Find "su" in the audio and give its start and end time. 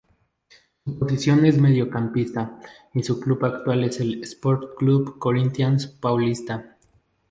0.83-0.97, 3.03-3.19